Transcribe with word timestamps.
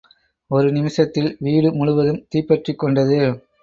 ஒரு 0.51 0.71
நிமிஷத்தில் 0.71 1.37
வீடு 1.39 1.71
முழுவதும் 1.73 2.25
தீப்பற்றிக் 2.29 2.79
கொண்டது. 2.79 3.19